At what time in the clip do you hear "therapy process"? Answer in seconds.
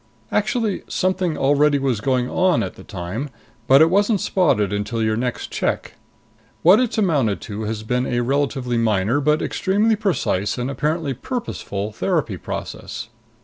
11.91-13.09